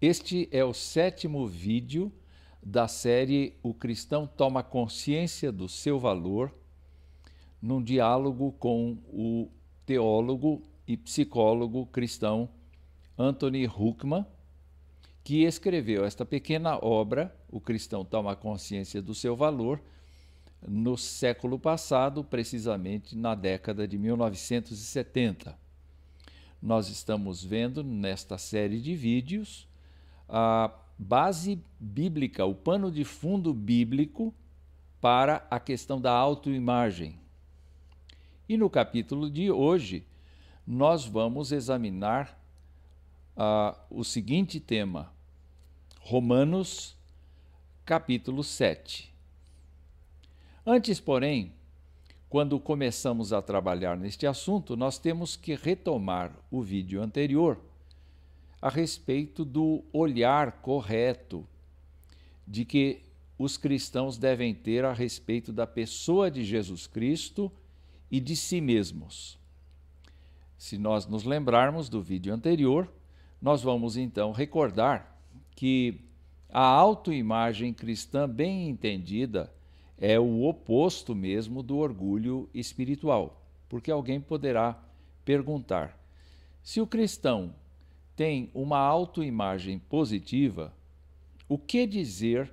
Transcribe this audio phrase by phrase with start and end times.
[0.00, 2.12] Este é o sétimo vídeo
[2.62, 6.54] da série O Cristão Toma Consciência do Seu Valor,
[7.60, 9.50] num diálogo com o
[9.84, 12.48] teólogo e psicólogo cristão
[13.18, 14.24] Anthony Huckman,
[15.24, 19.82] que escreveu esta pequena obra, O Cristão Toma Consciência do Seu Valor,
[20.64, 25.58] no século passado, precisamente na década de 1970.
[26.62, 29.67] Nós estamos vendo nesta série de vídeos
[30.28, 34.34] a base bíblica, o pano de fundo bíblico
[35.00, 37.18] para a questão da autoimagem.
[38.48, 40.04] E no capítulo de hoje,
[40.66, 42.38] nós vamos examinar
[43.36, 45.12] uh, o seguinte tema:
[46.00, 46.96] Romanos,
[47.84, 49.14] capítulo 7.
[50.66, 51.52] Antes, porém,
[52.28, 57.58] quando começamos a trabalhar neste assunto, nós temos que retomar o vídeo anterior
[58.60, 61.46] a respeito do olhar correto
[62.46, 63.02] de que
[63.38, 67.52] os cristãos devem ter a respeito da pessoa de Jesus Cristo
[68.10, 69.38] e de si mesmos.
[70.56, 72.92] Se nós nos lembrarmos do vídeo anterior,
[73.40, 75.16] nós vamos então recordar
[75.54, 76.00] que
[76.50, 79.52] a autoimagem cristã bem entendida
[79.96, 83.44] é o oposto mesmo do orgulho espiritual.
[83.68, 84.80] Porque alguém poderá
[85.24, 85.96] perguntar:
[86.62, 87.54] se o cristão
[88.18, 90.74] tem uma autoimagem positiva,
[91.48, 92.52] o que dizer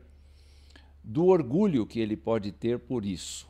[1.04, 3.50] do orgulho que ele pode ter por isso?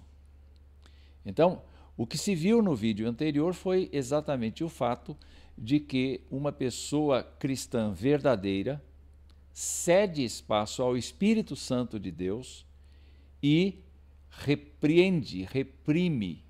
[1.25, 1.61] Então,
[1.97, 5.17] o que se viu no vídeo anterior foi exatamente o fato
[5.57, 8.81] de que uma pessoa cristã verdadeira
[9.51, 12.65] cede espaço ao Espírito Santo de Deus
[13.43, 13.79] e
[14.29, 16.41] repreende, reprime,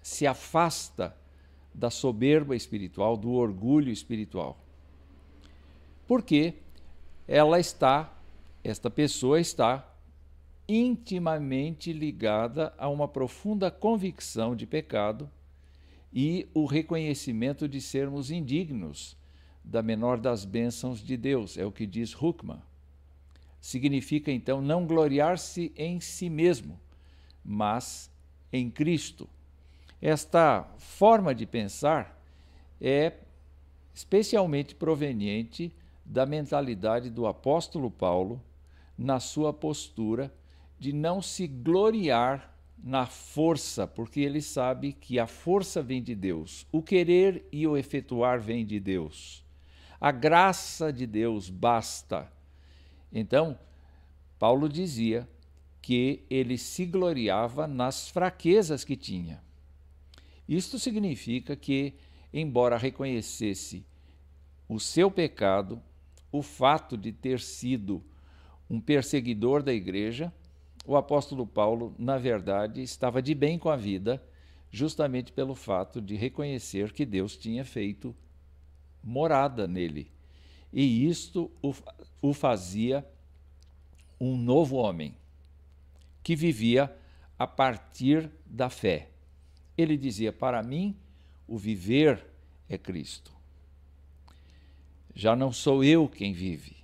[0.00, 1.14] se afasta
[1.74, 4.59] da soberba espiritual, do orgulho espiritual.
[6.10, 6.54] Porque
[7.28, 8.12] ela está,
[8.64, 9.88] esta pessoa está
[10.68, 15.30] intimamente ligada a uma profunda convicção de pecado
[16.12, 19.16] e o reconhecimento de sermos indignos
[19.64, 22.58] da menor das bênçãos de Deus, é o que diz Huckman.
[23.60, 26.76] Significa então não gloriar-se em si mesmo,
[27.44, 28.10] mas
[28.52, 29.28] em Cristo.
[30.02, 32.20] Esta forma de pensar
[32.80, 33.12] é
[33.94, 35.72] especialmente proveniente
[36.10, 38.42] da mentalidade do apóstolo Paulo
[38.98, 40.34] na sua postura
[40.76, 46.66] de não se gloriar na força, porque ele sabe que a força vem de Deus,
[46.72, 49.44] o querer e o efetuar vem de Deus.
[50.00, 52.28] A graça de Deus basta.
[53.12, 53.56] Então,
[54.36, 55.28] Paulo dizia
[55.80, 59.40] que ele se gloriava nas fraquezas que tinha.
[60.48, 61.94] Isto significa que,
[62.32, 63.86] embora reconhecesse
[64.68, 65.80] o seu pecado,
[66.32, 68.02] o fato de ter sido
[68.68, 70.32] um perseguidor da igreja,
[70.86, 74.22] o apóstolo Paulo, na verdade, estava de bem com a vida,
[74.70, 78.14] justamente pelo fato de reconhecer que Deus tinha feito
[79.02, 80.10] morada nele.
[80.72, 81.50] E isto
[82.22, 83.04] o, fazia
[84.20, 85.16] um novo homem
[86.22, 86.94] que vivia
[87.38, 89.10] a partir da fé.
[89.76, 90.96] Ele dizia: Para mim,
[91.48, 92.24] o viver
[92.68, 93.39] é Cristo.
[95.20, 96.76] Já não sou eu quem vive.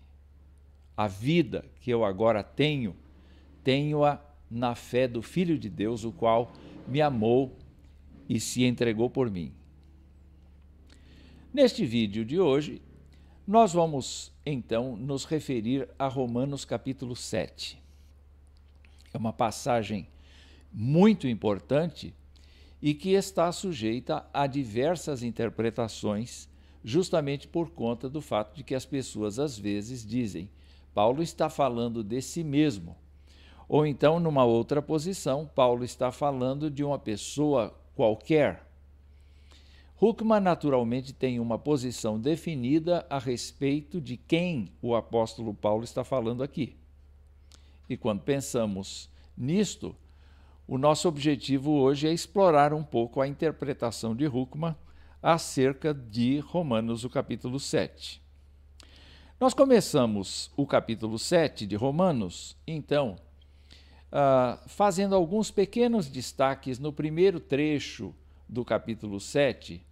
[0.95, 2.95] A vida que eu agora tenho,
[3.65, 4.21] tenho-a
[4.51, 6.53] na fé do Filho de Deus, o qual
[6.87, 7.57] me amou
[8.29, 9.55] e se entregou por mim.
[11.51, 12.83] Neste vídeo de hoje,
[13.47, 17.87] nós vamos então nos referir a Romanos capítulo 7
[19.15, 20.07] é uma passagem
[20.71, 22.15] muito importante
[22.83, 26.51] e que está sujeita a diversas interpretações,
[26.87, 30.49] justamente por conta do fato de que as pessoas às vezes dizem
[30.95, 32.97] Paulo está falando de si mesmo.
[33.69, 38.65] Ou então, numa outra posição, Paulo está falando de uma pessoa qualquer.
[40.01, 46.41] Huckman naturalmente tem uma posição definida a respeito de quem o apóstolo Paulo está falando
[46.41, 46.77] aqui.
[47.91, 49.95] E quando pensamos nisto,
[50.69, 54.77] o nosso objetivo hoje é explorar um pouco a interpretação de Huckman
[55.23, 58.23] acerca de Romanos, o capítulo 7.
[59.39, 63.17] Nós começamos o capítulo 7 de Romanos, então,
[64.07, 68.15] uh, fazendo alguns pequenos destaques no primeiro trecho
[68.49, 69.85] do capítulo 7,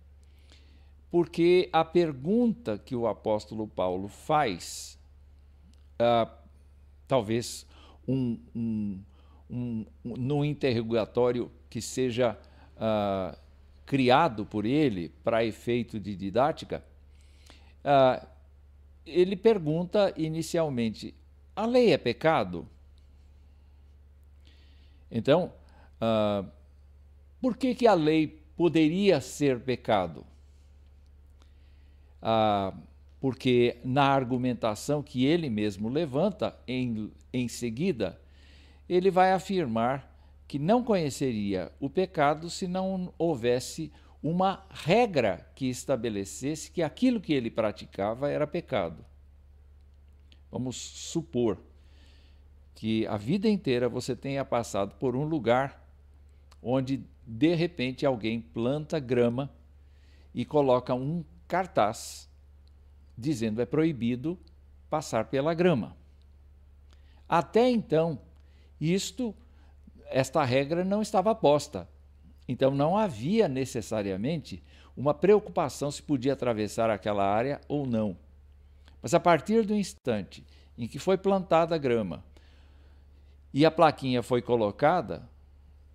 [1.11, 4.99] porque a pergunta que o apóstolo Paulo faz,
[6.01, 6.31] uh,
[7.07, 7.67] talvez
[8.09, 9.01] um, um,
[9.51, 12.39] um, um, num interrogatório que seja
[12.77, 13.44] uh,
[13.87, 16.85] criado por ele para efeito de didática,
[17.85, 18.27] uh,
[19.07, 21.15] ele pergunta inicialmente:
[21.55, 22.69] a lei é pecado?
[25.11, 25.53] Então,
[26.01, 26.49] uh,
[27.41, 30.27] por que, que a lei poderia ser pecado?
[32.23, 32.77] Uh,
[33.21, 38.21] porque na argumentação que ele mesmo levanta em, em seguida,
[38.89, 40.14] ele vai afirmar
[40.47, 43.93] que não conheceria o pecado se não houvesse
[44.23, 49.05] uma regra que estabelecesse que aquilo que ele praticava era pecado.
[50.51, 51.59] Vamos supor
[52.75, 55.85] que a vida inteira você tenha passado por um lugar
[56.63, 59.51] onde de repente alguém planta grama
[60.35, 62.29] e coloca um cartaz
[63.17, 64.39] dizendo é proibido
[64.89, 65.97] passar pela grama.
[67.29, 68.19] Até então,
[68.81, 69.35] isto
[70.11, 71.89] esta regra não estava posta.
[72.49, 74.63] Então não havia necessariamente
[74.97, 78.17] uma preocupação se podia atravessar aquela área ou não.
[79.03, 80.45] Mas a partir do instante
[80.79, 82.25] em que foi plantada a grama
[83.53, 85.29] e a plaquinha foi colocada,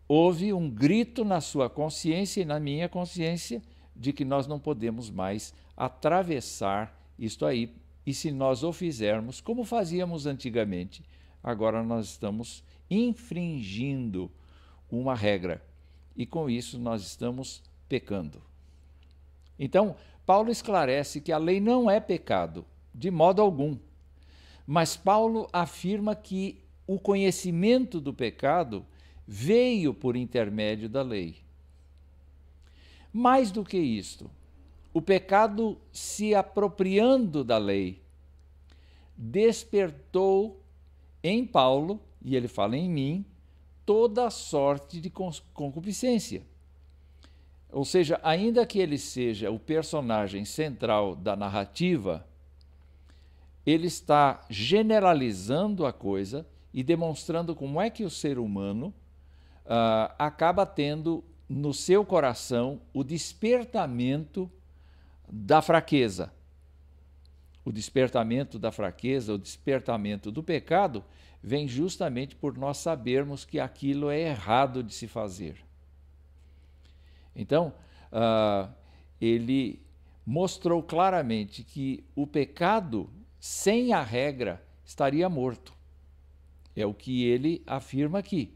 [0.07, 3.61] houve um grito na sua consciência e na minha consciência
[3.95, 7.73] de que nós não podemos mais atravessar isto aí.
[8.05, 11.03] E se nós o fizermos como fazíamos antigamente,
[11.43, 14.31] agora nós estamos infringindo
[14.91, 15.63] uma regra
[16.15, 18.41] e com isso nós estamos pecando.
[19.57, 19.95] Então,
[20.25, 23.77] Paulo esclarece que a lei não é pecado, de modo algum.
[24.65, 28.85] Mas Paulo afirma que o conhecimento do pecado
[29.27, 31.37] veio por intermédio da lei.
[33.11, 34.29] Mais do que isto,
[34.93, 38.01] o pecado se apropriando da lei
[39.15, 40.61] despertou
[41.23, 43.25] em Paulo e ele fala em mim,
[43.85, 46.43] toda sorte de concupiscência.
[47.71, 52.27] Ou seja, ainda que ele seja o personagem central da narrativa,
[53.65, 58.93] ele está generalizando a coisa e demonstrando como é que o ser humano
[59.65, 64.49] uh, acaba tendo no seu coração o despertamento
[65.27, 66.31] da fraqueza.
[67.69, 71.05] O despertamento da fraqueza, o despertamento do pecado,
[71.39, 75.55] vem justamente por nós sabermos que aquilo é errado de se fazer.
[77.35, 77.71] Então,
[78.11, 78.73] uh,
[79.21, 79.79] ele
[80.25, 83.07] mostrou claramente que o pecado
[83.39, 85.71] sem a regra estaria morto.
[86.75, 88.51] É o que ele afirma aqui.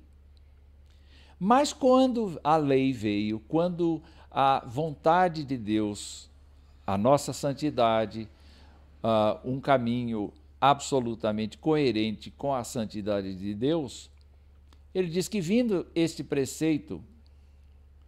[1.39, 4.01] Mas quando a lei veio, quando
[4.31, 6.31] a vontade de Deus,
[6.87, 8.27] a nossa santidade,
[9.03, 14.09] uh, um caminho absolutamente coerente com a santidade de Deus,
[14.95, 17.03] ele diz que, vindo este preceito,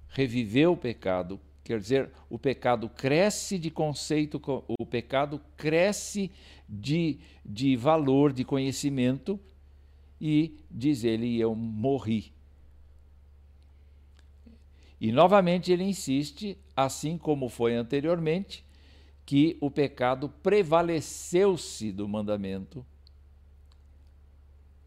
[0.07, 4.41] reviveu o pecado, quer dizer, o pecado cresce de conceito,
[4.79, 6.31] o pecado cresce
[6.69, 9.37] de, de valor, de conhecimento,
[10.21, 12.31] e diz ele: Eu morri.
[15.01, 18.63] E novamente ele insiste, assim como foi anteriormente,
[19.25, 22.85] que o pecado prevaleceu-se do mandamento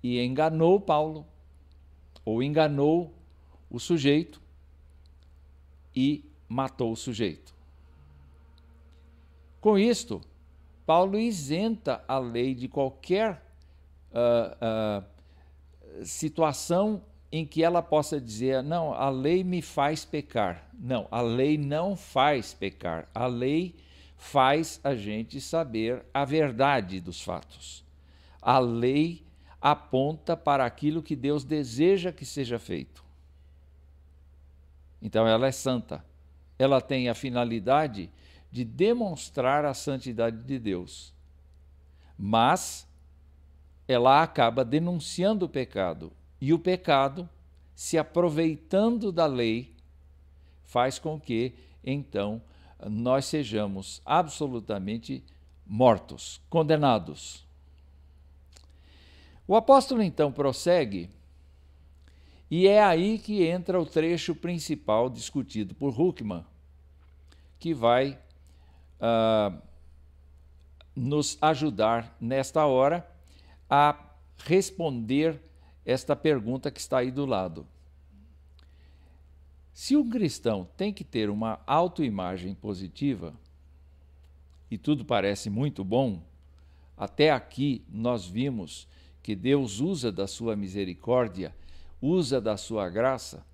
[0.03, 1.27] e enganou Paulo,
[2.25, 3.13] ou enganou
[3.69, 4.41] o sujeito
[5.95, 7.55] e matou o sujeito.
[9.61, 10.21] Com isto,
[10.87, 13.43] Paulo isenta a lei de qualquer
[14.13, 20.71] uh, uh, situação em que ela possa dizer: não, a lei me faz pecar.
[20.79, 23.09] Não, a lei não faz pecar.
[23.13, 23.75] A lei
[24.19, 27.85] faz a gente saber a verdade dos fatos.
[28.43, 29.25] A lei
[29.61, 33.05] aponta para aquilo que Deus deseja que seja feito.
[35.01, 36.05] Então ela é santa.
[36.59, 38.11] Ela tem a finalidade
[38.51, 41.15] de demonstrar a santidade de Deus.
[42.19, 42.89] Mas
[43.87, 46.13] ela acaba denunciando o pecado.
[46.41, 47.29] E o pecado,
[47.75, 49.73] se aproveitando da lei,
[50.65, 52.43] faz com que, então,
[52.87, 55.25] nós sejamos absolutamente
[55.67, 57.47] mortos, condenados.
[59.47, 61.11] O apóstolo então prossegue,
[62.51, 66.45] e é aí que entra o trecho principal discutido por Huckman,
[67.59, 68.19] que vai
[69.01, 69.61] uh,
[70.95, 73.07] nos ajudar nesta hora
[73.69, 73.99] a
[74.39, 75.43] responder
[75.85, 77.67] esta pergunta que está aí do lado.
[79.81, 83.33] Se um cristão tem que ter uma autoimagem positiva,
[84.69, 86.21] e tudo parece muito bom,
[86.97, 88.89] até aqui nós vimos
[89.23, 91.55] que Deus usa da sua misericórdia,
[92.03, 93.47] usa da sua graça.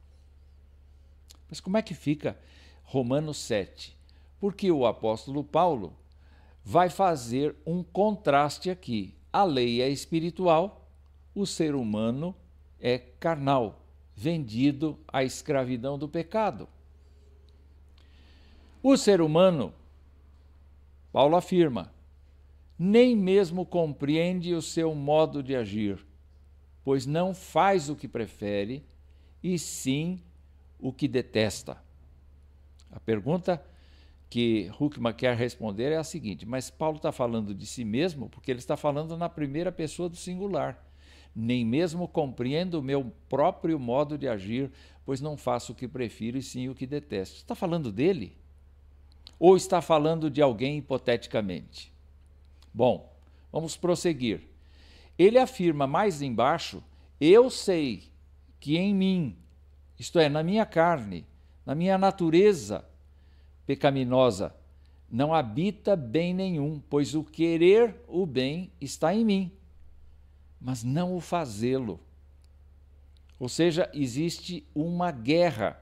[1.47, 2.41] Mas como é que fica
[2.85, 3.95] Romanos 7?
[4.41, 5.95] Porque o apóstolo Paulo
[6.65, 9.15] vai fazer um contraste aqui.
[9.31, 10.89] A lei é espiritual,
[11.35, 12.35] o ser humano
[12.81, 13.84] é carnal,
[14.17, 16.69] vendido à escravidão do pecado.
[18.83, 19.73] O ser humano,
[21.13, 21.93] Paulo afirma,
[22.79, 26.05] nem mesmo compreende o seu modo de agir,
[26.85, 28.85] pois não faz o que prefere,
[29.43, 30.21] e sim
[30.79, 31.83] o que detesta.
[32.91, 33.65] A pergunta
[34.31, 38.51] que Huckman quer responder é a seguinte: mas Paulo está falando de si mesmo porque
[38.51, 40.83] ele está falando na primeira pessoa do singular.
[41.35, 44.71] Nem mesmo compreendo o meu próprio modo de agir,
[45.05, 47.37] pois não faço o que prefiro e sim o que detesto.
[47.37, 48.37] Está falando dele?
[49.39, 51.93] Ou está falando de alguém hipoteticamente?
[52.73, 53.13] Bom,
[53.53, 54.43] vamos prosseguir.
[55.19, 56.83] Ele afirma mais embaixo:
[57.21, 58.05] Eu sei
[58.61, 59.37] que em mim,
[59.99, 61.27] isto é, na minha carne,
[61.67, 62.85] na minha natureza
[63.67, 64.55] pecaminosa,
[65.11, 69.53] não habita bem nenhum, pois o querer o bem está em mim,
[70.65, 72.01] mas não o fazê-lo.
[73.39, 75.79] Ou seja, existe uma guerra.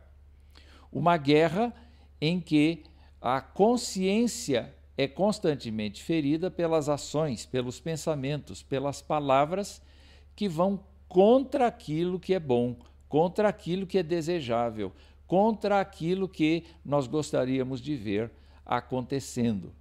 [0.90, 1.72] Uma guerra
[2.20, 2.82] em que
[3.20, 9.80] a consciência é constantemente ferida pelas ações, pelos pensamentos, pelas palavras
[10.34, 12.74] que vão contra aquilo que é bom,
[13.08, 14.92] contra aquilo que é desejável,
[15.28, 18.32] contra aquilo que nós gostaríamos de ver
[18.66, 19.72] acontecendo.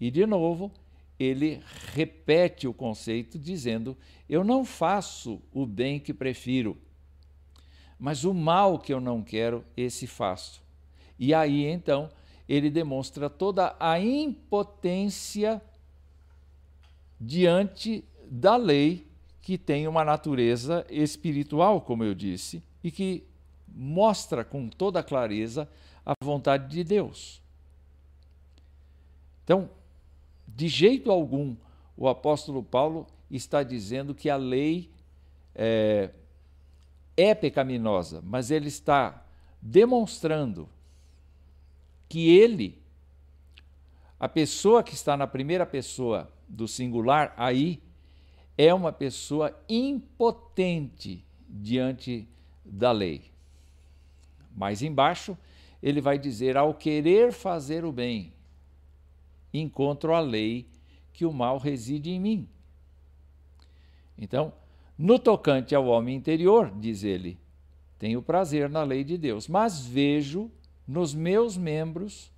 [0.00, 0.72] E, de novo,
[1.20, 1.62] ele
[1.92, 3.94] repete o conceito dizendo:
[4.26, 6.78] Eu não faço o bem que prefiro,
[7.98, 10.62] mas o mal que eu não quero, esse faço.
[11.18, 12.10] E aí então
[12.48, 15.62] ele demonstra toda a impotência
[17.20, 19.06] diante da lei
[19.42, 23.24] que tem uma natureza espiritual, como eu disse, e que
[23.68, 25.68] mostra com toda clareza
[26.04, 27.40] a vontade de Deus.
[29.44, 29.68] Então,
[30.54, 31.56] de jeito algum,
[31.96, 34.90] o apóstolo Paulo está dizendo que a lei
[35.54, 36.10] é,
[37.16, 39.24] é pecaminosa, mas ele está
[39.60, 40.68] demonstrando
[42.08, 42.80] que ele,
[44.18, 47.80] a pessoa que está na primeira pessoa do singular aí,
[48.58, 52.28] é uma pessoa impotente diante
[52.64, 53.30] da lei.
[54.54, 55.36] Mais embaixo,
[55.82, 58.32] ele vai dizer: ao querer fazer o bem,
[59.52, 60.66] encontro a lei
[61.12, 62.48] que o mal reside em mim.
[64.16, 64.52] Então,
[64.96, 67.38] no tocante ao homem interior, diz ele,
[67.98, 70.50] tenho prazer na lei de Deus, mas vejo
[70.86, 72.30] nos meus membros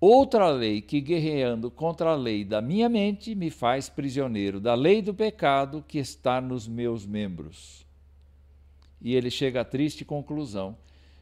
[0.00, 5.02] outra lei que, guerreando contra a lei da minha mente, me faz prisioneiro da lei
[5.02, 7.86] do pecado que está nos meus membros.
[9.00, 10.76] E ele chega à triste conclusão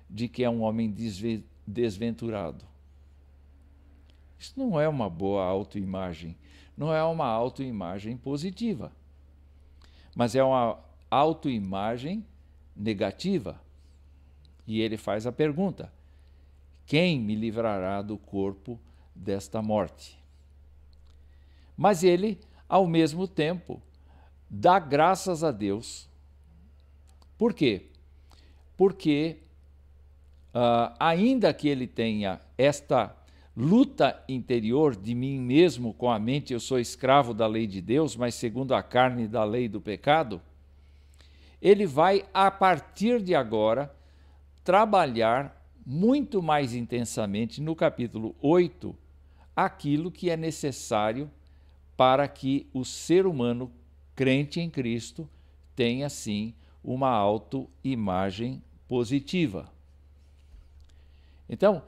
[0.09, 0.95] de que é um homem
[1.67, 2.65] desventurado.
[4.39, 6.37] Isso não é uma boa autoimagem,
[6.77, 8.93] não é uma autoimagem positiva,
[10.15, 10.79] mas é uma
[11.11, 12.25] autoimagem
[12.77, 13.61] negativa.
[14.67, 15.93] E ele faz a pergunta:
[16.87, 18.79] Quem me livrará do corpo
[19.15, 20.19] desta morte?
[21.77, 23.83] Mas ele, ao mesmo tempo,
[24.49, 26.09] dá graças a Deus.
[27.37, 27.87] Por quê?
[28.77, 29.39] Porque,
[30.55, 33.17] uh, ainda que ele tenha esta
[33.61, 38.15] luta interior de mim mesmo com a mente, eu sou escravo da lei de Deus,
[38.15, 40.41] mas segundo a carne da lei do pecado,
[41.61, 43.93] ele vai, a partir de agora,
[44.63, 48.95] trabalhar muito mais intensamente no capítulo 8
[49.57, 51.29] aquilo que é necessário
[51.97, 53.73] para que o ser humano
[54.15, 55.29] crente em Cristo
[55.75, 59.69] tenha sim uma autoimagem positiva.
[61.49, 61.83] Então,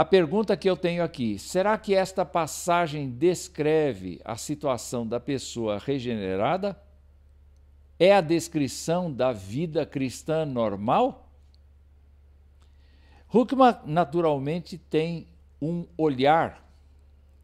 [0.00, 5.78] a pergunta que eu tenho aqui: será que esta passagem descreve a situação da pessoa
[5.78, 6.74] regenerada?
[7.98, 11.30] É a descrição da vida cristã normal?
[13.30, 15.26] Huckman, naturalmente, tem
[15.60, 16.66] um olhar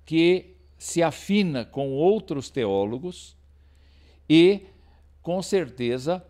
[0.07, 3.37] que se afina com outros teólogos
[4.27, 4.63] e,
[5.21, 6.25] com certeza,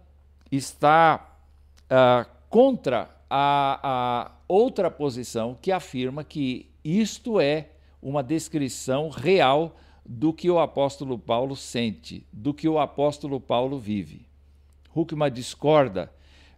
[0.50, 1.38] está
[1.84, 10.32] uh, contra a, a outra posição que afirma que isto é uma descrição real do
[10.32, 14.26] que o apóstolo Paulo sente, do que o apóstolo Paulo vive.
[14.94, 16.12] Huckman discorda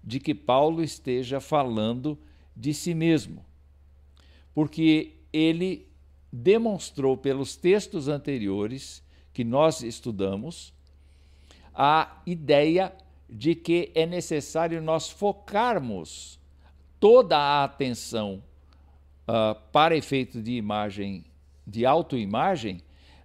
[0.05, 2.19] de que Paulo esteja falando
[2.55, 3.45] de si mesmo,
[4.55, 5.87] porque ele
[6.33, 10.75] demonstrou pelos textos anteriores que nós estudamos
[11.75, 12.93] a ideia
[13.29, 16.39] de que é necessário nós focarmos
[17.01, 18.43] toda a atenção
[19.29, 21.25] uh, para efeito de imagem
[21.67, 22.83] de autoimagem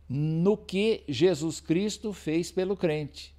[0.08, 3.34] no que Jesus Cristo fez pelo crente.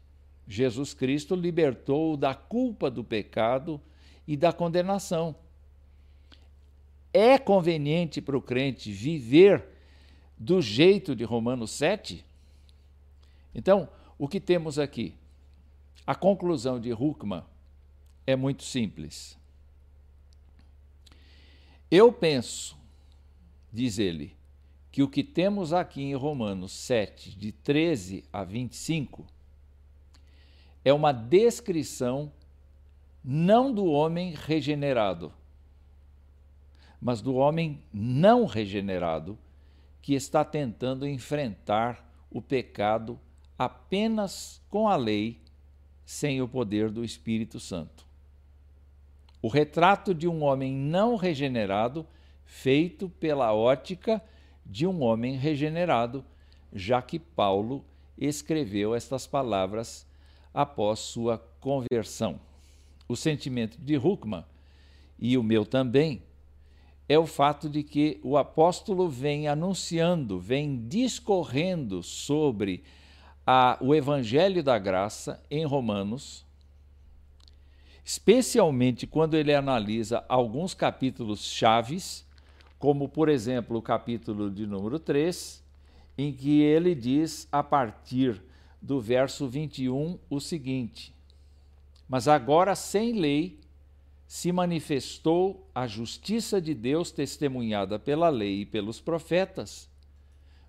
[0.46, 3.80] Jesus Cristo libertou da culpa do pecado
[4.26, 5.36] e da condenação.
[7.12, 9.64] É conveniente para o crente viver
[10.36, 12.24] do jeito de Romanos 7?
[13.54, 13.88] Então,
[14.18, 15.14] o que temos aqui?
[16.06, 17.44] A conclusão de Huckman
[18.26, 19.38] é muito simples.
[21.90, 22.76] Eu penso,
[23.72, 24.36] diz ele,
[24.90, 29.26] que o que temos aqui em Romanos 7, de 13 a 25,
[30.84, 32.32] é uma descrição
[33.24, 35.32] não do homem regenerado,
[37.00, 39.38] mas do homem não regenerado
[40.00, 43.18] que está tentando enfrentar o pecado
[43.58, 45.40] apenas com a lei,
[46.04, 48.06] sem o poder do Espírito Santo.
[49.44, 52.06] O retrato de um homem não regenerado,
[52.46, 54.24] feito pela ótica
[54.64, 56.24] de um homem regenerado,
[56.72, 57.84] já que Paulo
[58.16, 60.06] escreveu estas palavras
[60.54, 62.40] após sua conversão.
[63.06, 64.46] O sentimento de Huckman,
[65.18, 66.22] e o meu também,
[67.06, 72.82] é o fato de que o apóstolo vem anunciando, vem discorrendo sobre
[73.46, 76.43] a, o evangelho da graça em Romanos,
[78.04, 82.26] especialmente quando ele analisa alguns capítulos chaves,
[82.78, 85.64] como por exemplo o capítulo de número 3,
[86.18, 88.42] em que ele diz a partir
[88.80, 91.14] do verso 21 o seguinte:
[92.06, 93.58] Mas agora sem lei
[94.26, 99.88] se manifestou a justiça de Deus testemunhada pela lei e pelos profetas,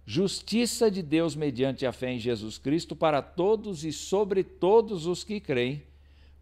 [0.05, 5.23] justiça de Deus mediante a fé em Jesus Cristo para todos e sobre todos os
[5.23, 5.83] que creem,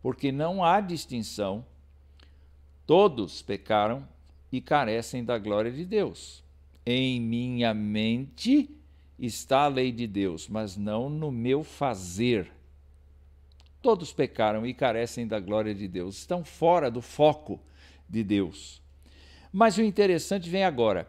[0.03, 1.65] porque não há distinção,
[2.85, 4.05] todos pecaram
[4.51, 6.43] e carecem da glória de Deus.
[6.85, 8.69] Em minha mente
[9.17, 12.51] está a lei de Deus, mas não no meu fazer.
[13.81, 17.57] Todos pecaram e carecem da glória de Deus, estão fora do foco
[18.07, 18.81] de Deus.
[19.53, 21.07] Mas o interessante vem agora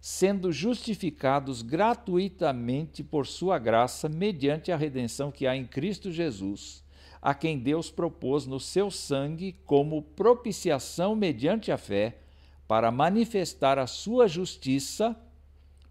[0.00, 6.84] sendo justificados gratuitamente por sua graça, mediante a redenção que há em Cristo Jesus,
[7.20, 12.18] a quem Deus propôs no seu sangue como propiciação mediante a fé,
[12.66, 15.16] para manifestar a sua justiça,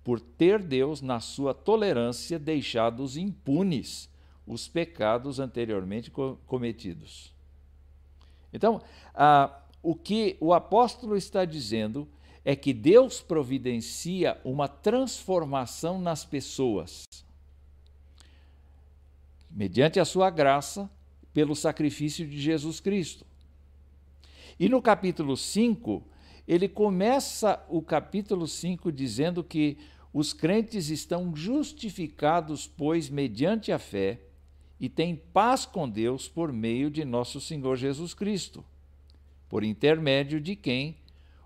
[0.04, 4.10] por ter Deus, na sua tolerância, deixados impunes
[4.46, 6.10] os pecados anteriormente
[6.46, 7.34] cometidos.
[8.54, 8.82] Então,
[9.14, 12.08] ah, o que o apóstolo está dizendo
[12.46, 17.04] é que Deus providencia uma transformação nas pessoas,
[19.52, 20.90] mediante a sua graça,
[21.38, 23.24] pelo sacrifício de Jesus Cristo.
[24.60, 26.04] E no capítulo 5,
[26.48, 29.78] ele começa o capítulo 5 dizendo que
[30.12, 34.20] os crentes estão justificados, pois, mediante a fé,
[34.80, 38.66] e têm paz com Deus por meio de nosso Senhor Jesus Cristo,
[39.48, 40.98] por intermédio de quem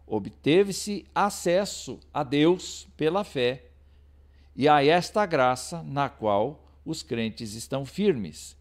[0.08, 3.65] obteve-se acesso a Deus pela fé
[4.56, 8.61] e a esta graça na qual os crentes estão firmes.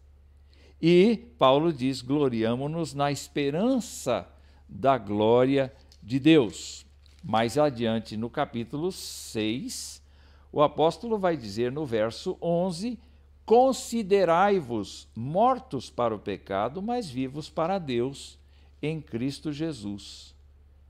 [0.81, 4.27] E Paulo diz: gloriamo-nos na esperança
[4.67, 6.85] da glória de Deus.
[7.23, 10.01] Mais adiante, no capítulo 6,
[10.51, 12.97] o apóstolo vai dizer no verso 11:
[13.45, 18.39] Considerai-vos mortos para o pecado, mas vivos para Deus
[18.81, 20.33] em Cristo Jesus.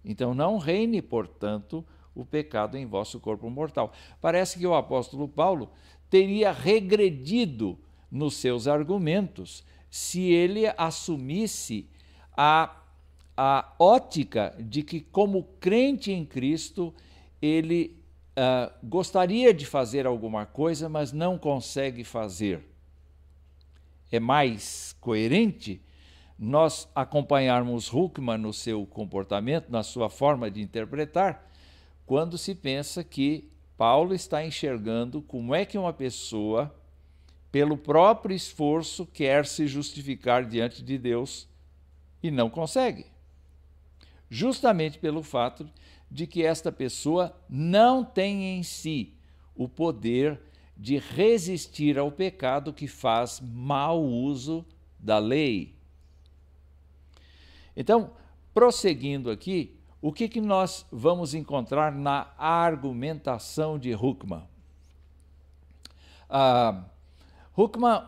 [0.05, 3.91] Então não reine, portanto, o pecado em vosso corpo mortal.
[4.21, 5.69] Parece que o apóstolo Paulo
[6.09, 7.77] teria regredido
[8.09, 11.85] nos seus argumentos se ele assumisse
[12.35, 12.81] a,
[13.35, 16.93] a ótica de que, como crente em Cristo,
[17.41, 18.01] ele
[18.31, 22.65] uh, gostaria de fazer alguma coisa, mas não consegue fazer.
[24.09, 25.81] É mais coerente
[26.39, 31.51] nós acompanharmos Huckman no seu comportamento, na sua forma de interpretar,
[32.05, 36.73] quando se pensa que Paulo está enxergando como é que uma pessoa,
[37.51, 41.47] pelo próprio esforço, quer se justificar diante de Deus
[42.23, 43.05] e não consegue.
[44.29, 45.69] Justamente pelo fato
[46.09, 49.13] de que esta pessoa não tem em si
[49.55, 50.39] o poder
[50.77, 54.65] de resistir ao pecado que faz mau uso
[54.97, 55.75] da lei.
[57.75, 58.13] Então,
[58.53, 64.43] prosseguindo aqui, o que, que nós vamos encontrar na argumentação de Huckman?
[66.29, 66.85] Ah,
[67.55, 68.03] Huckman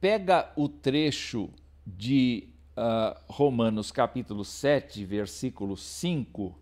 [0.00, 1.50] pega o trecho
[1.86, 6.58] de uh, Romanos capítulo 7, versículo 5,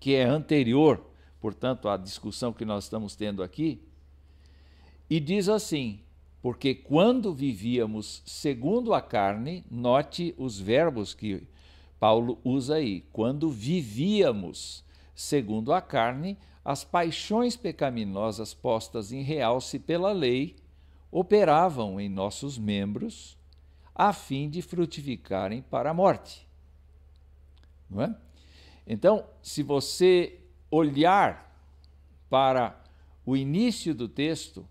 [0.00, 1.04] que é anterior,
[1.40, 3.82] portanto, a discussão que nós estamos tendo aqui,
[5.10, 6.00] e diz assim:
[6.40, 11.46] porque quando vivíamos segundo a carne, note os verbos que
[12.00, 13.02] Paulo usa aí.
[13.12, 20.56] Quando vivíamos segundo a carne, as paixões pecaminosas postas em realce pela lei
[21.14, 23.38] operavam em nossos membros
[23.94, 26.44] a fim de frutificarem para a morte.
[27.88, 28.16] Não é?
[28.84, 31.56] Então, se você olhar
[32.28, 32.82] para
[33.24, 34.66] o início do texto,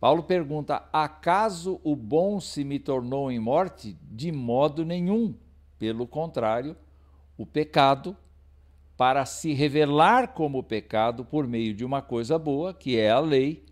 [0.00, 3.96] Paulo pergunta: acaso o bom se me tornou em morte?
[4.02, 5.32] De modo nenhum.
[5.78, 6.76] Pelo contrário,
[7.36, 8.16] o pecado,
[8.96, 13.67] para se revelar como pecado por meio de uma coisa boa, que é a lei,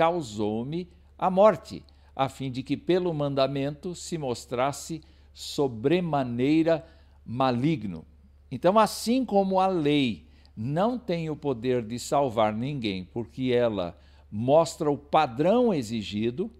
[0.00, 1.84] causou-me a morte,
[2.16, 5.02] a fim de que pelo mandamento se mostrasse
[5.34, 6.86] sobremaneira
[7.22, 8.06] maligno.
[8.50, 13.94] Então, assim como a lei não tem o poder de salvar ninguém, porque ela
[14.32, 16.50] mostra o padrão exigido,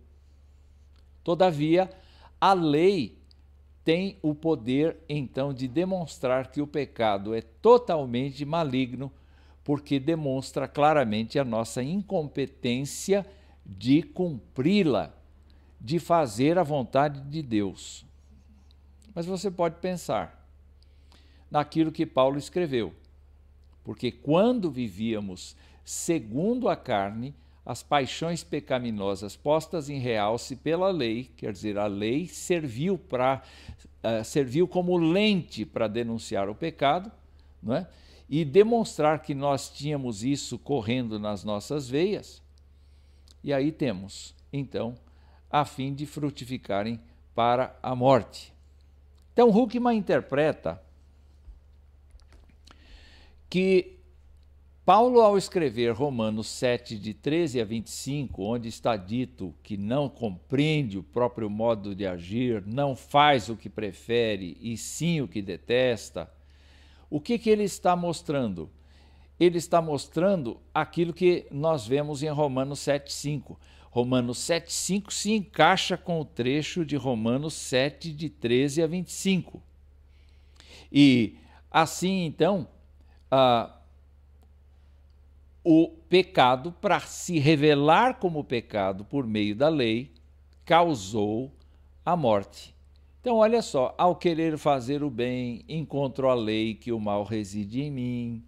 [1.25, 1.89] todavia,
[2.39, 3.17] a lei
[3.83, 9.11] tem o poder então de demonstrar que o pecado é totalmente maligno,
[9.65, 13.27] porque demonstra claramente a nossa incompetência
[13.65, 15.13] de cumpri-la,
[15.81, 18.05] de fazer a vontade de Deus.
[19.15, 20.49] Mas você pode pensar
[21.51, 22.95] naquilo que Paulo escreveu,
[23.85, 31.53] porque quando vivíamos segundo a carne, as paixões pecaminosas postas em realce pela lei, quer
[31.53, 33.43] dizer, a lei serviu para
[34.03, 37.11] uh, serviu como lente para denunciar o pecado,
[37.63, 37.87] não é?
[38.31, 42.41] E demonstrar que nós tínhamos isso correndo nas nossas veias.
[43.45, 44.95] E aí temos, então,
[45.51, 47.01] a fim de frutificarem
[47.35, 48.55] para a morte.
[49.33, 50.81] Então, Huckman interpreta
[53.49, 54.01] que
[54.85, 60.99] Paulo, ao escrever Romanos 7, de 13 a 25, onde está dito que não compreende
[60.99, 66.29] o próprio modo de agir, não faz o que prefere e sim o que detesta,
[67.11, 68.71] o que, que ele está mostrando?
[69.39, 73.59] Ele está mostrando aquilo que nós vemos em Romanos 7, 5.
[73.91, 79.61] Romanos 7, 5 se encaixa com o trecho de Romanos 7, de 13 a 25.
[80.93, 81.37] E
[81.71, 82.69] assim, então,
[83.31, 83.75] ah,
[85.65, 90.13] o pecado, para se revelar como pecado por meio da lei,
[90.65, 91.53] causou
[92.05, 92.75] a morte.
[93.21, 97.83] Então, olha só, ao querer fazer o bem, encontro a lei que o mal reside
[97.83, 98.45] em mim.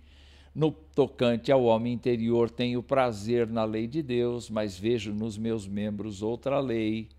[0.55, 5.69] No tocante ao homem interior, tenho prazer na lei de Deus, mas vejo nos meus
[5.69, 7.11] membros outra lei.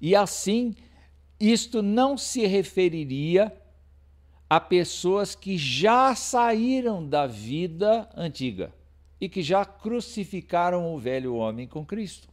[0.00, 0.74] E assim,
[1.38, 3.52] isto não se referiria
[4.50, 8.72] a pessoas que já saíram da vida antiga
[9.20, 12.28] e que já crucificaram o velho homem com Cristo.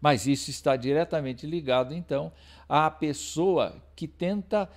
[0.00, 2.32] Mas isso está diretamente ligado, então,
[2.68, 4.68] à pessoa que tenta,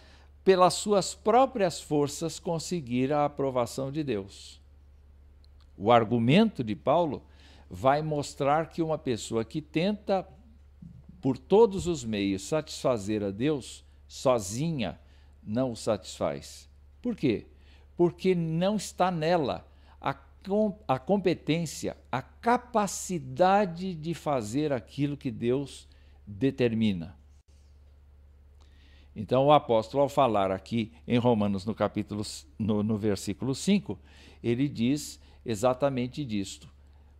[0.43, 4.61] pelas suas próprias forças, conseguir a aprovação de Deus.
[5.77, 7.23] O argumento de Paulo
[7.69, 10.27] vai mostrar que uma pessoa que tenta,
[11.21, 14.99] por todos os meios, satisfazer a Deus, sozinha,
[15.41, 16.69] não o satisfaz.
[17.01, 17.47] Por quê?
[17.95, 19.65] Porque não está nela
[20.87, 25.87] a competência, a capacidade de fazer aquilo que Deus
[26.25, 27.15] determina.
[29.15, 32.23] Então, o apóstolo, ao falar aqui em Romanos, no capítulo,
[32.57, 33.97] no, no versículo 5,
[34.43, 36.67] ele diz exatamente disto.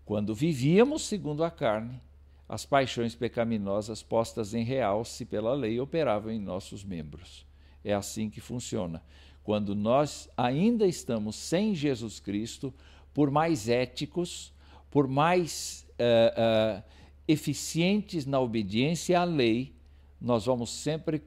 [0.06, 2.02] Quando vivíamos segundo a carne,
[2.50, 7.46] as paixões pecaminosas postas em realce pela lei operavam em nossos membros.
[7.84, 9.02] É assim que funciona.
[9.44, 12.74] Quando nós ainda estamos sem Jesus Cristo,
[13.14, 14.54] por mais éticos,
[14.90, 16.84] por mais uh, uh,
[17.28, 19.76] eficientes na obediência à lei,
[20.20, 21.22] nós vamos sempre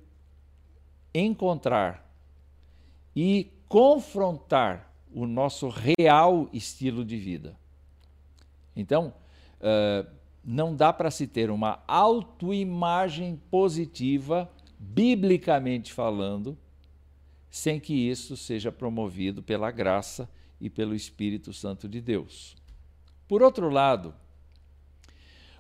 [1.15, 2.11] encontrar
[3.15, 7.59] e confrontar o nosso real estilo de vida.
[8.75, 9.15] Então,
[9.61, 10.09] uh,
[10.45, 16.57] não dá para se ter uma autoimagem positiva, biblicamente falando,
[17.51, 20.29] sem que isso seja promovido pela graça
[20.61, 22.57] e pelo Espírito Santo de Deus.
[23.29, 24.15] Por outro lado,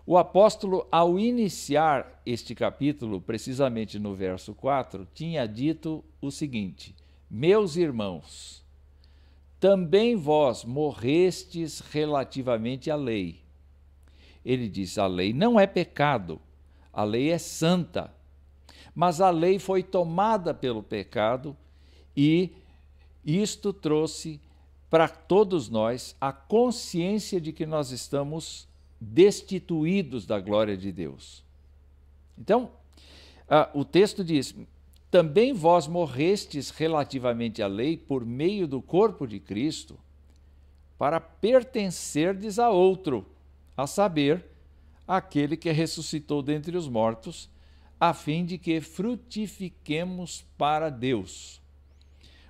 [0.06, 6.94] o apóstolo, ao iniciar este capítulo, precisamente no verso 4, tinha dito o seguinte:
[7.28, 8.64] Meus irmãos,
[9.58, 13.40] também vós morrestes relativamente à lei.
[14.44, 16.40] Ele diz: a lei não é pecado,
[16.92, 18.14] a lei é santa.
[18.94, 21.56] Mas a lei foi tomada pelo pecado
[22.16, 22.52] e
[23.24, 24.40] isto trouxe
[24.88, 28.68] para todos nós a consciência de que nós estamos
[29.00, 31.44] destituídos da glória de Deus.
[32.38, 32.70] Então,
[33.74, 34.54] o texto diz:
[35.10, 39.98] Também vós morrestes relativamente à lei por meio do corpo de Cristo,
[40.98, 43.26] para pertencerdes a outro,
[43.76, 44.44] a saber,
[45.06, 47.48] aquele que ressuscitou dentre os mortos,
[48.00, 51.60] a fim de que frutifiquemos para Deus.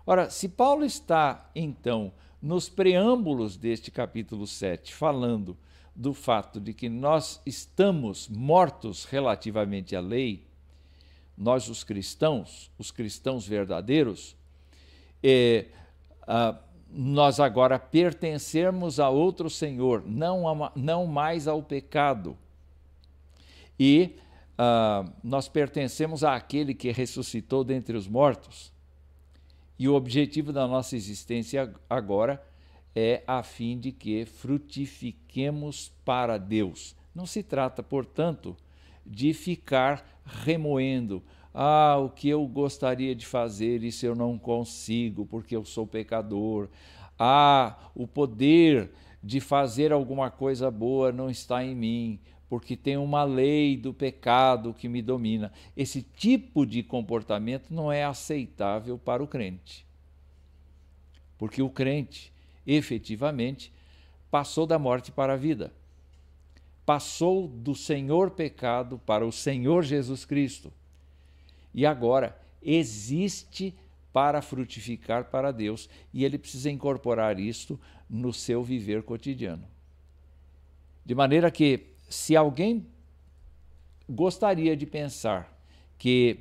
[0.07, 2.13] Ora, se Paulo está, então,
[2.47, 5.57] nos preâmbulos deste capítulo 7, falando
[5.97, 10.45] do fato de que nós estamos mortos relativamente à lei,
[11.37, 14.37] nós, os cristãos, os cristãos verdadeiros,
[15.21, 15.67] é,
[16.89, 22.39] nós agora pertencemos a outro Senhor, não, a, não mais ao pecado.
[23.77, 24.15] E
[24.57, 28.73] ah, nós pertencemos àquele que ressuscitou dentre os mortos.
[29.79, 32.43] E o objetivo da nossa existência agora
[32.95, 36.97] é a fim de que frutifiquemos para Deus.
[37.15, 38.57] Não se trata, portanto,
[39.05, 41.23] de ficar remoendo.
[41.53, 46.69] Ah, o que eu gostaria de fazer, isso eu não consigo porque eu sou pecador.
[47.19, 48.91] Ah, o poder
[49.23, 54.75] de fazer alguma coisa boa não está em mim, porque tem uma lei do pecado
[54.75, 55.53] que me domina.
[55.77, 59.85] Esse tipo de comportamento não é aceitável para o crente.
[61.37, 62.33] Porque o crente,
[62.67, 63.73] efetivamente,
[64.31, 65.73] passou da morte para a vida.
[66.85, 70.73] Passou do Senhor pecado para o Senhor Jesus Cristo.
[71.75, 73.75] E agora existe
[74.13, 77.79] para frutificar para Deus, e ele precisa incorporar isto
[78.09, 79.65] no seu viver cotidiano.
[81.05, 82.87] De maneira que se alguém
[84.09, 85.53] gostaria de pensar
[85.99, 86.41] que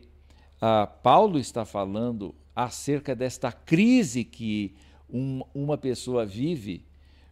[0.62, 4.76] ah, Paulo está falando acerca desta crise que
[5.10, 6.86] um, uma pessoa vive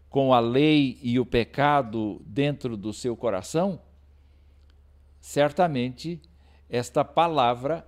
[0.10, 3.80] com a lei e o pecado dentro do seu coração,
[5.20, 6.22] certamente
[6.70, 7.86] esta palavra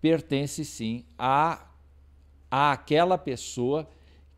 [0.00, 1.66] pertence sim a,
[2.50, 3.88] a aquela pessoa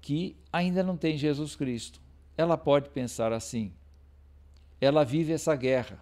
[0.01, 2.01] que ainda não tem Jesus Cristo.
[2.37, 3.73] Ela pode pensar assim
[4.81, 5.99] ela vive essa guerra.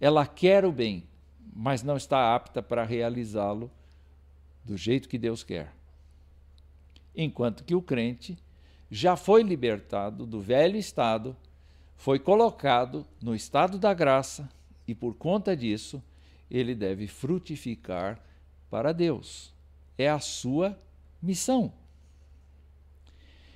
[0.00, 1.06] Ela quer o bem,
[1.52, 3.70] mas não está apta para realizá-lo
[4.64, 5.72] do jeito que Deus quer.
[7.14, 8.38] Enquanto que o crente
[8.90, 11.36] já foi libertado do velho estado,
[11.96, 14.48] foi colocado no estado da graça
[14.86, 16.02] e por conta disso
[16.50, 18.18] ele deve frutificar
[18.70, 19.54] para Deus.
[19.98, 20.78] É a sua
[21.22, 21.72] missão.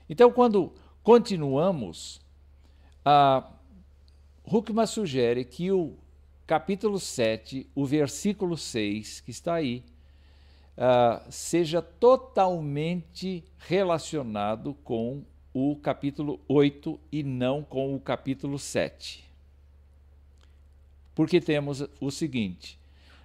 [0.09, 0.73] Então, quando
[1.03, 2.21] continuamos
[3.05, 3.51] a
[4.47, 5.95] Huckman sugere que o
[6.47, 9.85] capítulo 7, o versículo 6, que está aí,
[10.77, 19.25] uh, seja totalmente relacionado com o capítulo 8 e não com o capítulo 7.
[21.15, 22.79] Porque temos o seguinte: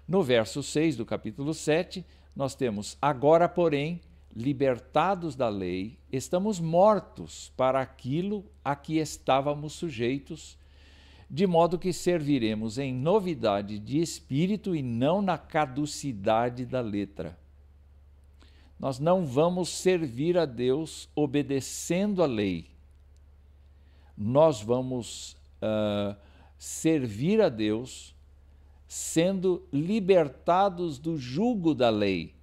[0.07, 3.99] no verso 6 do capítulo 7, nós temos: Agora, porém,
[4.35, 10.57] libertados da lei, estamos mortos para aquilo a que estávamos sujeitos
[11.29, 17.37] de modo que serviremos em novidade de espírito e não na caducidade da letra.
[18.79, 22.71] Nós não vamos servir a Deus obedecendo a lei.
[24.17, 26.15] Nós vamos uh,
[26.57, 28.15] servir a Deus
[28.87, 32.33] sendo libertados do jugo da lei,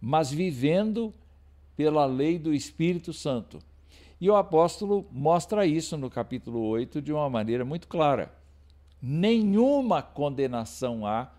[0.00, 1.12] mas vivendo
[1.76, 3.58] pela lei do Espírito Santo.
[4.20, 8.34] E o apóstolo mostra isso no capítulo 8 de uma maneira muito clara.
[9.00, 11.30] Nenhuma condenação há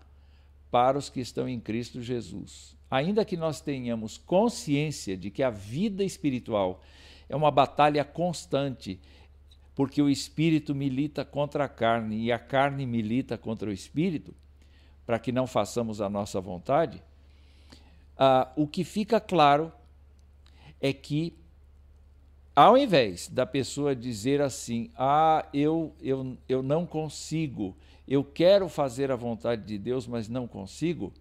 [0.70, 2.74] para os que estão em Cristo Jesus.
[2.90, 6.80] Ainda que nós tenhamos consciência de que a vida espiritual
[7.28, 8.98] é uma batalha constante,
[9.74, 14.34] porque o espírito milita contra a carne e a carne milita contra o espírito,
[15.06, 17.02] para que não façamos a nossa vontade,
[18.22, 19.72] ah, o que fica claro
[20.78, 21.32] é que
[22.54, 27.74] ao invés da pessoa dizer assim: ah, eu, eu, eu não consigo,
[28.06, 31.14] eu quero fazer a vontade de Deus, mas não consigo,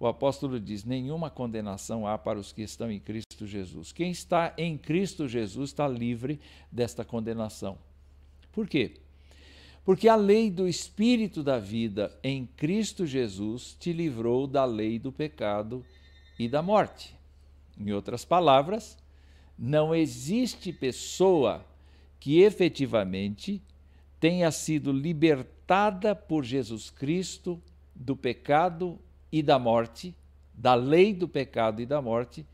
[0.00, 3.92] o apóstolo diz: nenhuma condenação há para os que estão em Cristo Jesus.
[3.92, 7.78] Quem está em Cristo Jesus está livre desta condenação.
[8.50, 8.96] Por quê?
[9.84, 15.12] Porque a lei do Espírito da vida em Cristo Jesus te livrou da lei do
[15.12, 15.84] pecado
[16.38, 17.16] e da morte.
[17.78, 18.96] Em outras palavras,
[19.58, 21.64] não existe pessoa
[22.18, 23.62] que efetivamente
[24.18, 27.60] tenha sido libertada por Jesus Cristo
[27.94, 28.98] do pecado
[29.30, 30.14] e da morte,
[30.54, 32.46] da lei do pecado e da morte,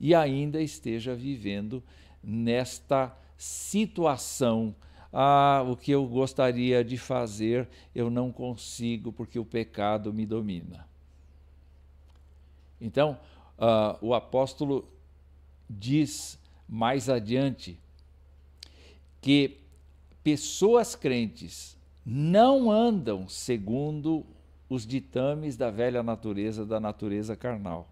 [0.00, 1.82] e ainda esteja vivendo
[2.22, 4.74] nesta situação.
[5.12, 10.88] Ah, o que eu gostaria de fazer, eu não consigo porque o pecado me domina.
[12.82, 13.16] Então,
[13.56, 14.88] uh, o apóstolo
[15.70, 16.36] diz
[16.68, 17.78] mais adiante
[19.20, 19.58] que
[20.24, 24.26] pessoas crentes não andam segundo
[24.68, 27.88] os ditames da velha natureza, da natureza carnal.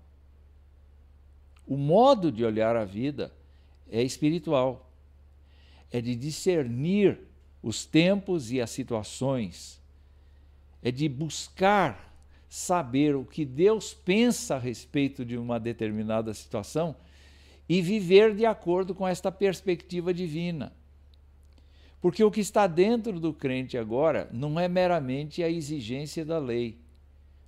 [1.64, 3.33] O modo de olhar a vida
[3.88, 4.90] é espiritual,
[5.92, 7.20] é de discernir
[7.62, 9.81] os tempos e as situações,
[10.83, 12.10] é de buscar
[12.51, 16.97] saber o que Deus pensa a respeito de uma determinada situação
[17.69, 20.73] e viver de acordo com esta perspectiva divina.
[22.01, 26.77] Porque o que está dentro do crente agora não é meramente a exigência da lei,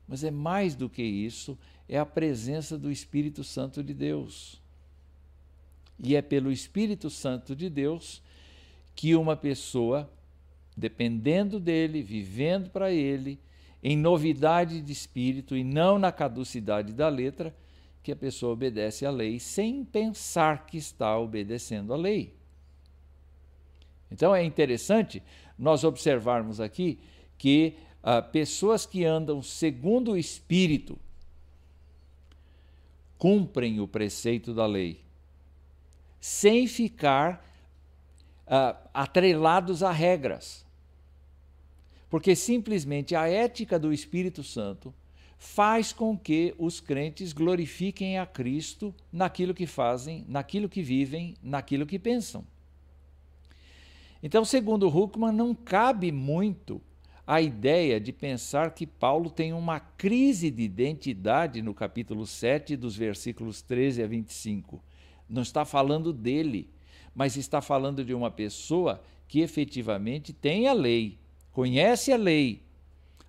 [0.06, 4.62] mas é mais do que isso, é a presença do Espírito Santo de Deus.
[5.98, 8.22] E é pelo Espírito Santo de Deus
[8.94, 10.08] que uma pessoa,
[10.76, 13.40] dependendo dele, vivendo para ele,
[13.82, 17.54] em novidade de espírito e não na caducidade da letra,
[18.02, 22.34] que a pessoa obedece à lei sem pensar que está obedecendo à lei.
[24.10, 25.22] Então é interessante
[25.58, 26.98] nós observarmos aqui
[27.38, 30.98] que ah, pessoas que andam segundo o Espírito
[33.16, 35.00] cumprem o preceito da lei,
[36.20, 37.48] sem ficar
[38.46, 40.66] ah, atrelados a regras.
[42.12, 44.92] Porque simplesmente a ética do Espírito Santo
[45.38, 51.86] faz com que os crentes glorifiquem a Cristo naquilo que fazem, naquilo que vivem, naquilo
[51.86, 52.44] que pensam.
[54.22, 56.82] Então, segundo Huckman, não cabe muito
[57.26, 62.94] a ideia de pensar que Paulo tem uma crise de identidade no capítulo 7, dos
[62.94, 64.84] versículos 13 a 25.
[65.26, 66.68] Não está falando dele,
[67.14, 71.21] mas está falando de uma pessoa que efetivamente tem a lei,
[71.52, 72.62] conhece a lei.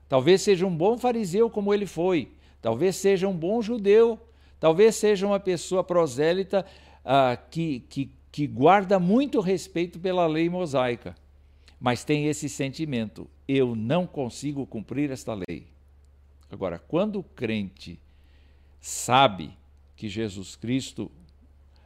[0.10, 2.32] Talvez seja um bom fariseu como ele foi,
[2.62, 4.20] talvez seja um bom judeu,
[4.60, 6.66] talvez seja uma pessoa prosélita
[7.04, 11.16] ah, que, que que guarda muito respeito pela lei mosaica,
[11.80, 15.68] mas tem esse sentimento: eu não consigo cumprir esta lei.
[16.50, 18.00] Agora, quando o crente
[18.82, 19.56] sabe
[19.96, 21.12] que Jesus Cristo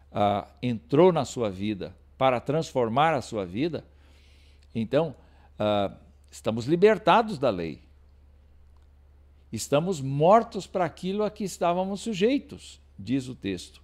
[0.09, 3.83] ah, entrou na sua vida para transformar a sua vida,
[4.73, 5.13] então
[5.59, 5.91] ah,
[6.31, 7.81] estamos libertados da lei.
[9.51, 13.81] Estamos mortos para aquilo a que estávamos sujeitos, diz o texto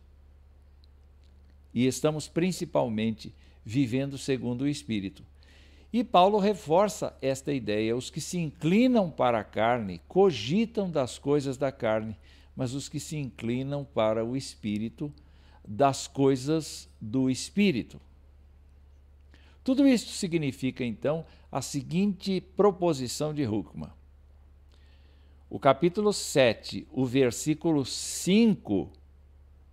[1.73, 3.33] e estamos principalmente
[3.65, 5.23] vivendo segundo o Espírito.
[5.91, 11.57] E Paulo reforça esta ideia: os que se inclinam para a carne cogitam das coisas
[11.57, 12.15] da carne,
[12.55, 15.11] mas os que se inclinam para o Espírito,
[15.67, 17.99] das coisas do Espírito.
[19.63, 23.91] Tudo isso significa, então, a seguinte proposição de Huckman.
[25.47, 28.91] O capítulo 7, o versículo 5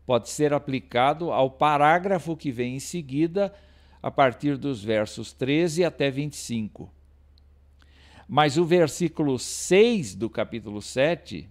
[0.05, 3.51] pode ser aplicado ao parágrafo que vem em seguida,
[4.03, 6.93] a partir dos versos 13 até 25.
[8.29, 11.49] Mas o versículo 6 do capítulo 7,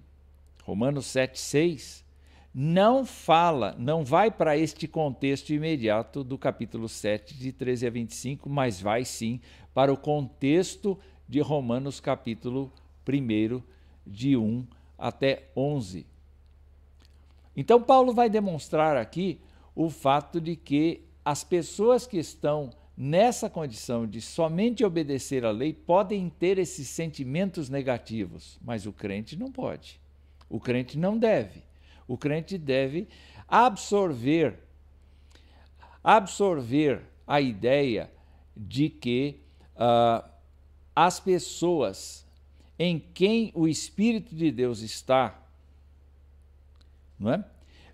[0.61, 2.05] Romanos 7, 6,
[2.53, 8.49] não fala, não vai para este contexto imediato do capítulo 7, de 13 a 25,
[8.49, 9.39] mas vai sim
[9.73, 12.73] para o contexto de Romanos, capítulo
[13.07, 13.61] 1,
[14.05, 14.65] de 1
[14.97, 16.05] até 11.
[17.55, 19.39] Então, Paulo vai demonstrar aqui
[19.75, 25.71] o fato de que as pessoas que estão nessa condição de somente obedecer à lei
[25.71, 29.99] podem ter esses sentimentos negativos, mas o crente não pode.
[30.49, 31.68] O crente não deve.
[32.09, 33.07] O crente deve
[33.47, 34.59] absorver
[36.03, 38.11] absorver a ideia
[38.57, 39.41] de que
[39.75, 40.27] uh,
[40.95, 42.25] as pessoas
[42.79, 45.39] em quem o Espírito de Deus está
[47.19, 47.45] não é?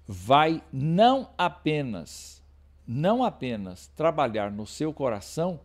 [0.07, 2.41] vai não apenas
[2.87, 5.59] não apenas trabalhar no seu coração,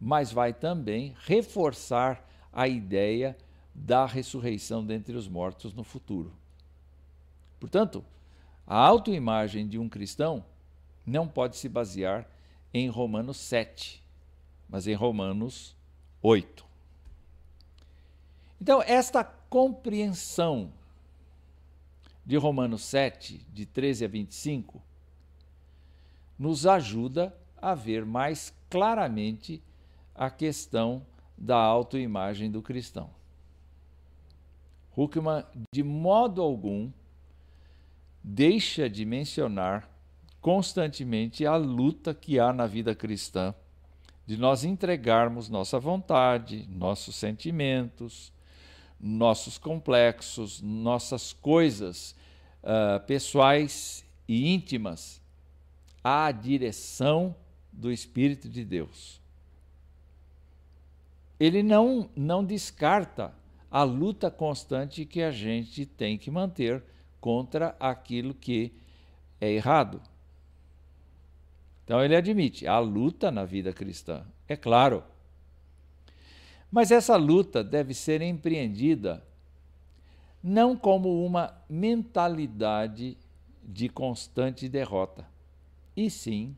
[0.00, 3.36] mas vai também reforçar a ideia
[3.74, 6.32] da ressurreição dentre os mortos no futuro.
[7.58, 8.04] Portanto,
[8.66, 10.44] a autoimagem de um cristão
[11.04, 12.28] não pode se basear
[12.74, 14.02] em Romanos 7,
[14.68, 15.76] mas em Romanos
[16.20, 16.66] 8.
[18.60, 20.72] Então, esta compreensão
[22.24, 24.82] de Romanos 7, de 13 a 25,
[26.38, 29.62] nos ajuda a ver mais claramente
[30.14, 31.06] a questão
[31.38, 33.10] da autoimagem do cristão.
[34.96, 36.90] Huckman, de modo algum,
[38.28, 39.88] deixa de mencionar
[40.40, 43.54] constantemente a luta que há na vida cristã
[44.26, 48.32] de nós entregarmos nossa vontade, nossos sentimentos,
[49.00, 52.16] nossos complexos, nossas coisas
[52.64, 55.22] uh, pessoais e íntimas
[56.02, 57.32] à direção
[57.70, 59.20] do Espírito de Deus.
[61.38, 63.32] Ele não, não descarta
[63.70, 66.82] a luta constante que a gente tem que manter
[67.20, 68.72] contra aquilo que
[69.40, 70.00] é errado.
[71.84, 75.04] Então ele admite a luta na vida cristã, é claro.
[76.70, 79.22] Mas essa luta deve ser empreendida
[80.42, 83.16] não como uma mentalidade
[83.62, 85.26] de constante derrota,
[85.96, 86.56] e sim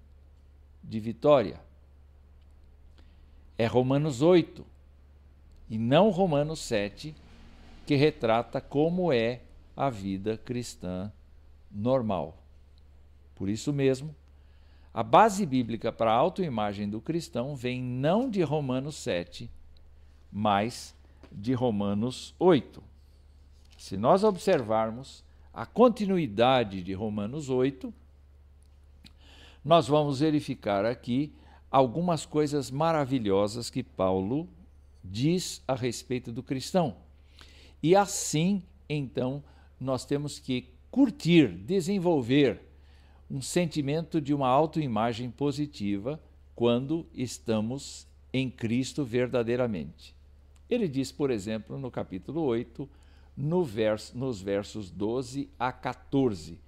[0.83, 1.61] de vitória.
[3.57, 4.65] É Romanos 8
[5.71, 7.15] e não Romanos 7
[7.87, 9.41] que retrata como é
[9.79, 11.13] a vida cristã
[11.71, 12.43] normal.
[13.37, 14.13] Por isso mesmo,
[14.93, 19.49] a base bíblica para a autoimagem do cristão vem não de Romanos 7,
[20.33, 20.97] mas
[21.31, 22.83] de Romanos 8.
[23.77, 25.23] Se nós observarmos
[25.55, 27.95] a continuidade de Romanos 8,
[29.65, 31.33] nós vamos verificar aqui
[31.71, 34.49] algumas coisas maravilhosas que Paulo
[35.05, 36.97] diz a respeito do cristão.
[37.81, 39.41] E assim, então,
[39.81, 42.61] nós temos que curtir, desenvolver
[43.31, 46.21] um sentimento de uma autoimagem positiva
[46.55, 50.15] quando estamos em Cristo verdadeiramente.
[50.69, 52.89] Ele diz, por exemplo, no capítulo 8,
[53.37, 56.59] no verso, nos versos 12 a 14: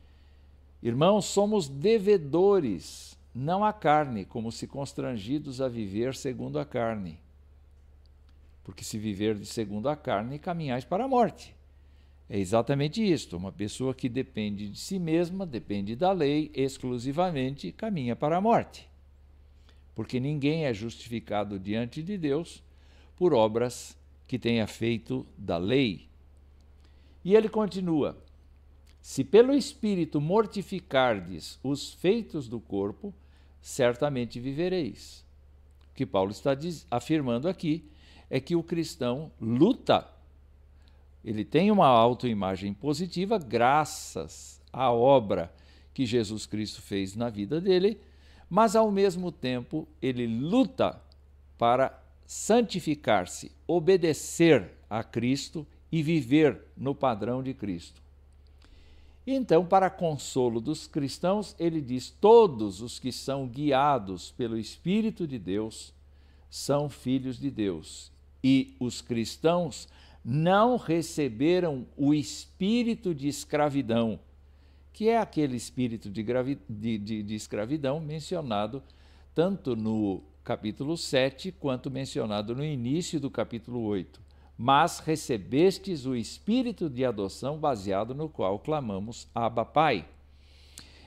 [0.82, 7.18] Irmãos, somos devedores, não à carne, como se constrangidos a viver segundo a carne.
[8.62, 11.54] Porque se viver de segundo a carne, caminhais para a morte.
[12.32, 13.36] É exatamente isto.
[13.36, 18.88] Uma pessoa que depende de si mesma, depende da lei exclusivamente, caminha para a morte.
[19.96, 22.62] Porque ninguém é justificado diante de Deus
[23.16, 26.08] por obras que tenha feito da lei.
[27.24, 28.16] E ele continua:
[29.02, 33.12] Se pelo Espírito mortificardes os feitos do corpo,
[33.60, 35.24] certamente vivereis.
[35.90, 36.56] O que Paulo está
[36.88, 37.90] afirmando aqui
[38.30, 40.08] é que o cristão luta
[41.24, 45.52] ele tem uma autoimagem positiva graças à obra
[45.92, 48.00] que Jesus Cristo fez na vida dele,
[48.48, 51.00] mas ao mesmo tempo ele luta
[51.58, 58.00] para santificar-se, obedecer a Cristo e viver no padrão de Cristo.
[59.26, 65.38] Então, para consolo dos cristãos, ele diz: todos os que são guiados pelo Espírito de
[65.38, 65.92] Deus
[66.48, 68.10] são filhos de Deus.
[68.42, 69.88] E os cristãos
[70.24, 74.20] não receberam o espírito de escravidão,
[74.92, 76.24] que é aquele espírito de,
[76.68, 78.82] de, de, de escravidão mencionado
[79.34, 84.20] tanto no capítulo 7 quanto mencionado no início do capítulo 8.
[84.58, 90.06] Mas recebestes o espírito de adoção baseado no qual clamamos Abba Pai.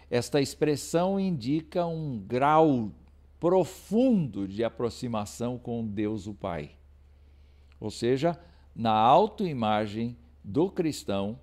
[0.09, 2.91] Esta expressão indica um grau
[3.39, 6.71] profundo de aproximação com Deus o Pai.
[7.79, 8.39] Ou seja,
[8.75, 11.39] na autoimagem do cristão,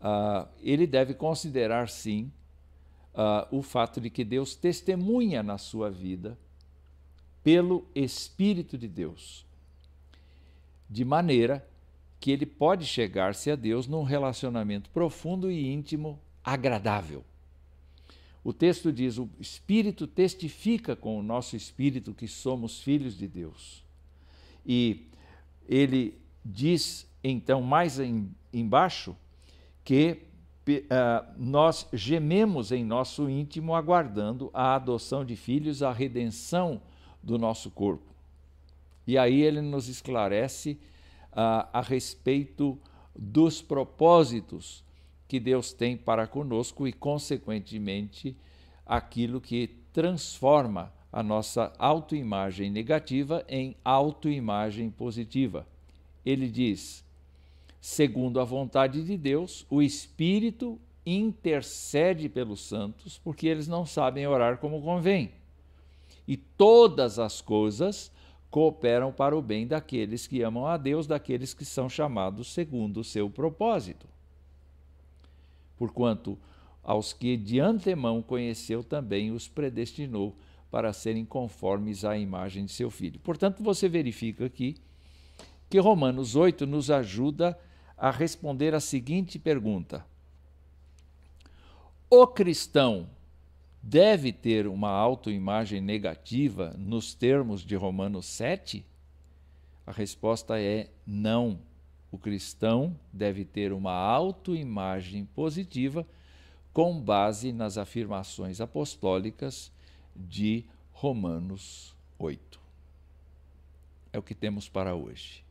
[0.00, 2.32] uh, ele deve considerar sim
[3.14, 6.38] uh, o fato de que Deus testemunha na sua vida
[7.42, 9.44] pelo Espírito de Deus,
[10.88, 11.66] de maneira
[12.20, 17.24] que ele pode chegar-se a Deus num relacionamento profundo e íntimo, agradável.
[18.44, 23.84] O texto diz: o Espírito testifica com o nosso espírito que somos filhos de Deus.
[24.64, 25.08] E
[25.72, 29.16] ele diz então mais em, embaixo
[29.82, 30.22] que
[30.68, 36.82] uh, nós gememos em nosso íntimo aguardando a adoção de filhos, a redenção
[37.22, 38.12] do nosso corpo.
[39.06, 40.78] E aí ele nos esclarece
[41.32, 42.78] uh, a respeito
[43.16, 44.84] dos propósitos
[45.26, 48.36] que Deus tem para conosco e, consequentemente,
[48.84, 55.66] aquilo que transforma a nossa autoimagem negativa em autoimagem positiva.
[56.24, 57.04] Ele diz:
[57.80, 64.58] segundo a vontade de Deus, o Espírito intercede pelos santos, porque eles não sabem orar
[64.58, 65.32] como convém.
[66.26, 68.10] E todas as coisas
[68.50, 73.04] cooperam para o bem daqueles que amam a Deus, daqueles que são chamados segundo o
[73.04, 74.06] seu propósito.
[75.76, 76.38] Porquanto
[76.84, 80.36] aos que de antemão conheceu também os predestinou
[80.72, 83.20] para serem conformes à imagem de seu filho.
[83.20, 84.76] Portanto, você verifica aqui
[85.68, 87.58] que Romanos 8 nos ajuda
[87.94, 90.02] a responder a seguinte pergunta:
[92.08, 93.06] O cristão
[93.82, 98.82] deve ter uma autoimagem negativa nos termos de Romanos 7?
[99.86, 101.58] A resposta é não.
[102.10, 106.06] O cristão deve ter uma autoimagem positiva
[106.72, 109.71] com base nas afirmações apostólicas
[110.14, 112.60] de Romanos 8.
[114.12, 115.41] É o que temos para hoje.